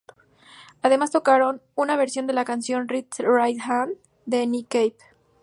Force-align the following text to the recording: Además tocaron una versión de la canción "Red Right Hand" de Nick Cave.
Además 0.81 1.11
tocaron 1.11 1.61
una 1.75 1.95
versión 1.95 2.25
de 2.25 2.33
la 2.33 2.43
canción 2.43 2.87
"Red 2.89 3.05
Right 3.19 3.61
Hand" 3.67 3.97
de 4.25 4.47
Nick 4.47 4.67
Cave. 4.69 4.95